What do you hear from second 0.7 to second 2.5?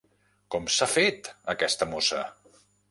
s'ha fet, aquesta mossa!